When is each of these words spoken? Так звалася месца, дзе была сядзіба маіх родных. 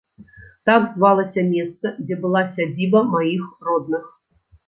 Так 0.69 0.87
звалася 0.93 1.43
месца, 1.49 1.91
дзе 2.05 2.15
была 2.25 2.41
сядзіба 2.55 2.99
маіх 3.13 3.43
родных. 3.71 4.03